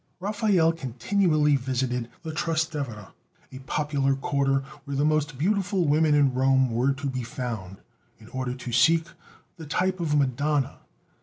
Raphael 0.19 0.71
continually 0.71 1.55
visited 1.55 2.09
the 2.23 2.33
Trastevere, 2.33 3.09
a 3.51 3.59
popular 3.67 4.15
quarter 4.15 4.63
where 4.83 4.95
the 4.97 5.05
most 5.05 5.37
beautiful 5.37 5.85
women 5.85 6.15
in 6.15 6.33
Rome 6.33 6.71
were 6.71 6.91
to 6.93 7.05
be 7.07 7.21
found, 7.21 7.77
in 8.17 8.27
order 8.29 8.55
to 8.55 8.71
seek 8.71 9.05
the 9.57 9.67
type 9.67 9.99
of 9.99 10.13
a 10.15 10.17
Madonna. 10.17 10.79